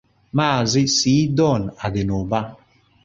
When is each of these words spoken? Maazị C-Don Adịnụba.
Maazị 0.35 0.83
C-Don 0.97 1.61
Adịnụba. 1.85 2.39